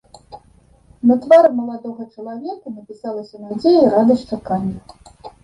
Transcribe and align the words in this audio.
На 1.09 1.17
твары 1.25 1.51
маладога 1.59 2.07
чалавека 2.15 2.73
напісалася 2.77 3.35
надзея 3.45 3.79
і 3.85 3.93
радасць 3.95 4.27
чакання. 4.33 5.33